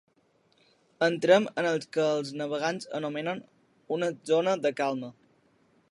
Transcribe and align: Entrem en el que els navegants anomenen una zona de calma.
Entrem 1.07 1.45
en 1.63 1.67
el 1.71 1.77
que 1.97 2.07
els 2.13 2.31
navegants 2.41 2.89
anomenen 3.01 3.45
una 3.99 4.11
zona 4.33 4.57
de 4.65 4.75
calma. 4.83 5.13